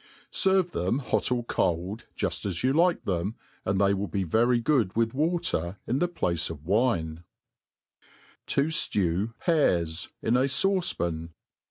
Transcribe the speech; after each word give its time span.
Serve 0.31 0.71
them 0.71 0.97
hot 0.97 1.31
or 1.31 1.43
cold, 1.43 2.07
jufl 2.17 2.47
as 2.47 2.63
you 2.63 2.73
like 2.73 3.03
them, 3.05 3.35
and 3.65 3.79
they 3.79 3.93
will 3.93 4.07
be 4.07 4.23
very 4.23 4.59
good 4.59 4.95
with 4.95 5.13
water 5.13 5.77
in 5.85 5.99
the 5.99 6.07
place 6.07 6.49
of 6.49 6.65
wine« 6.65 7.23
To 8.47 8.63
Jlew 8.63 9.35
Pears 9.37 10.09
in 10.23 10.35
a 10.37 10.47
Sauce 10.47 10.93
pan. 10.93 11.35